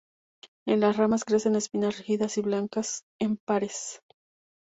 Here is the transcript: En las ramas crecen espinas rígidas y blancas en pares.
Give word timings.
En 0.65 0.79
las 0.79 0.97
ramas 0.97 1.25
crecen 1.25 1.55
espinas 1.55 1.99
rígidas 1.99 2.35
y 2.39 2.41
blancas 2.41 3.03
en 3.19 3.37
pares. 3.37 4.01